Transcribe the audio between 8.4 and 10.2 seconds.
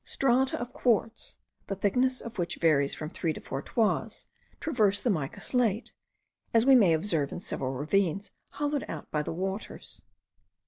hollowed out by the waters.